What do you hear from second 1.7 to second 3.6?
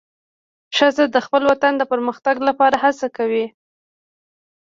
د پرمختګ لپاره هڅه کوي.